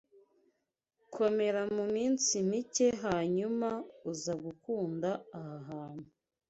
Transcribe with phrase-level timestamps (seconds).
[1.15, 3.69] Komera muminsi mike hanyuma
[4.11, 6.07] uza gukunda aha hantu.